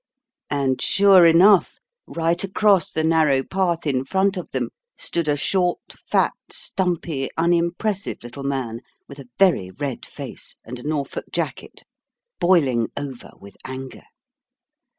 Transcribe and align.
And 0.49 0.81
sure 0.81 1.27
enough, 1.27 1.77
right 2.07 2.43
across 2.43 2.91
the 2.91 3.03
narrow 3.03 3.43
path 3.43 3.85
in 3.85 4.03
front 4.03 4.35
of 4.35 4.49
them 4.49 4.71
stood 4.97 5.27
a 5.27 5.37
short, 5.37 5.77
fat, 6.07 6.33
stumpy, 6.49 7.29
unimpressive 7.37 8.17
little 8.23 8.41
man, 8.41 8.81
with 9.07 9.19
a 9.19 9.29
very 9.37 9.69
red 9.69 10.03
face, 10.03 10.55
and 10.65 10.79
a 10.79 10.87
Norfolk 10.87 11.25
jacket, 11.31 11.83
boiling 12.39 12.89
over 12.97 13.29
with 13.39 13.55
anger. 13.63 14.05